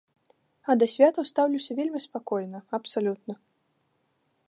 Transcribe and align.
А 0.73 0.75
да 0.83 0.87
святаў 0.93 1.23
стаўлюся 1.33 1.71
вельмі 1.81 1.99
спакойна, 2.07 2.59
абсалютна. 2.79 3.33